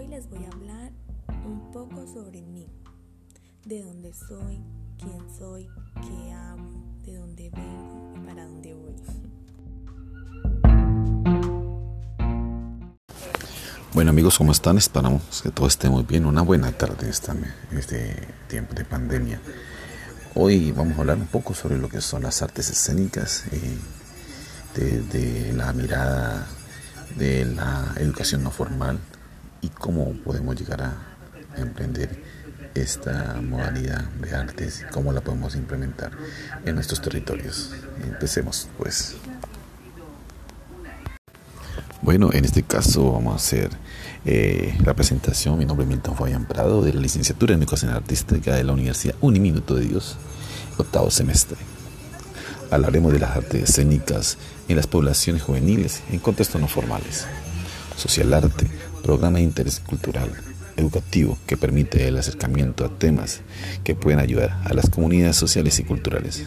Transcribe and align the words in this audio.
les 0.00 0.28
voy 0.28 0.44
a 0.44 0.48
hablar 0.48 0.90
un 1.44 1.70
poco 1.70 2.06
sobre 2.06 2.40
mí, 2.40 2.66
de 3.66 3.82
dónde 3.82 4.12
soy, 4.12 4.58
quién 4.98 5.20
soy, 5.38 5.68
qué 6.00 6.32
hago, 6.32 6.70
de 7.04 7.14
dónde 7.14 7.50
vengo 7.50 8.12
y 8.16 8.26
para 8.26 8.44
dónde 8.46 8.74
voy. 8.74 8.94
Bueno 13.92 14.10
amigos, 14.10 14.38
¿cómo 14.38 14.52
están? 14.52 14.78
Esperamos 14.78 15.42
que 15.42 15.50
todo 15.50 15.66
esté 15.66 15.90
muy 15.90 16.04
bien. 16.04 16.24
Una 16.24 16.40
buena 16.40 16.72
tarde 16.72 17.10
en 17.70 17.78
este 17.78 18.16
tiempo 18.48 18.74
de 18.74 18.86
pandemia. 18.86 19.40
Hoy 20.34 20.72
vamos 20.72 20.96
a 20.96 21.00
hablar 21.02 21.18
un 21.18 21.26
poco 21.26 21.52
sobre 21.52 21.76
lo 21.76 21.90
que 21.90 22.00
son 22.00 22.22
las 22.22 22.40
artes 22.40 22.70
escénicas, 22.70 23.44
eh, 23.52 23.78
de 24.74 25.52
la 25.52 25.72
mirada 25.74 26.46
de 27.18 27.44
la 27.44 27.92
educación 27.98 28.42
no 28.42 28.50
formal 28.50 28.98
y 29.62 29.68
cómo 29.68 30.12
podemos 30.24 30.56
llegar 30.56 30.82
a 30.82 30.92
emprender 31.56 32.22
esta 32.74 33.40
modalidad 33.42 34.02
de 34.02 34.34
artes 34.34 34.84
y 34.86 34.92
cómo 34.92 35.12
la 35.12 35.20
podemos 35.20 35.54
implementar 35.56 36.12
en 36.64 36.74
nuestros 36.74 37.00
territorios. 37.00 37.70
Empecemos 38.04 38.68
pues. 38.76 39.16
Bueno, 42.02 42.30
en 42.32 42.44
este 42.44 42.64
caso 42.64 43.12
vamos 43.12 43.34
a 43.34 43.36
hacer 43.36 43.70
eh, 44.24 44.76
la 44.84 44.94
presentación. 44.94 45.58
Mi 45.58 45.64
nombre 45.64 45.84
es 45.84 45.88
Milton 45.88 46.16
Fabián 46.16 46.46
Prado, 46.46 46.82
de 46.82 46.92
la 46.92 47.00
licenciatura 47.00 47.54
en 47.54 47.60
Educación 47.60 47.92
Artística 47.92 48.56
de 48.56 48.64
la 48.64 48.72
Universidad 48.72 49.14
Uniminuto 49.20 49.76
de 49.76 49.86
Dios, 49.86 50.16
octavo 50.78 51.10
semestre. 51.10 51.58
Hablaremos 52.70 53.12
de 53.12 53.20
las 53.20 53.36
artes 53.36 53.70
escénicas 53.70 54.38
en 54.66 54.76
las 54.76 54.86
poblaciones 54.86 55.42
juveniles 55.42 56.02
en 56.10 56.18
contextos 56.18 56.60
no 56.60 56.66
formales. 56.66 57.26
Social 57.96 58.32
arte, 58.32 58.66
programa 59.02 59.38
de 59.38 59.44
interés 59.44 59.80
cultural, 59.80 60.30
educativo 60.76 61.38
que 61.46 61.56
permite 61.56 62.08
el 62.08 62.16
acercamiento 62.16 62.84
a 62.84 62.88
temas 62.88 63.40
que 63.84 63.94
pueden 63.94 64.20
ayudar 64.20 64.60
a 64.64 64.74
las 64.74 64.88
comunidades 64.88 65.36
sociales 65.36 65.78
y 65.78 65.84
culturales. 65.84 66.44